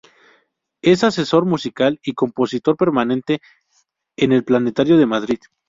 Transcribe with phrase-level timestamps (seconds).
[0.81, 3.39] Es asesor musical y compositor permanente
[4.17, 5.37] en el Planetario de Madrid.